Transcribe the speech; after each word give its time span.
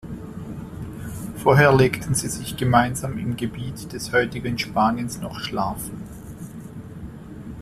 Vorher 1.37 1.71
legten 1.71 2.15
sie 2.15 2.27
sich 2.27 2.57
gemeinsam 2.57 3.19
im 3.19 3.37
Gebiet 3.37 3.93
des 3.93 4.11
heutigen 4.11 4.57
Spaniens 4.57 5.19
noch 5.21 5.39
schlafen. 5.39 6.01